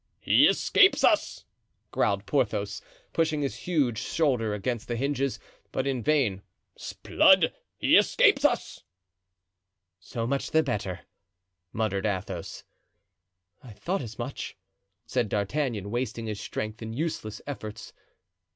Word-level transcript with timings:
"He 0.19 0.47
escapes 0.47 1.03
us," 1.03 1.45
growled 1.91 2.25
Porthos, 2.25 2.81
pushing 3.13 3.43
his 3.43 3.55
huge 3.55 3.99
shoulder 3.99 4.51
against 4.51 4.87
the 4.87 4.95
hinges, 4.95 5.37
but 5.71 5.85
in 5.85 6.01
vain. 6.01 6.41
"'Sblood! 6.75 7.53
he 7.77 7.95
escapes 7.97 8.43
us." 8.43 8.81
"So 9.99 10.25
much 10.25 10.49
the 10.49 10.63
better," 10.63 11.01
muttered 11.71 12.07
Athos. 12.07 12.63
"I 13.61 13.73
thought 13.73 14.01
as 14.01 14.17
much," 14.17 14.57
said 15.05 15.29
D'Artagnan, 15.29 15.91
wasting 15.91 16.25
his 16.25 16.39
strength 16.41 16.81
in 16.81 16.93
useless 16.93 17.39
efforts. 17.45 17.93